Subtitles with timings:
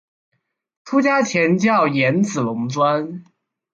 [0.83, 3.23] 出家前叫岩仔龙庄。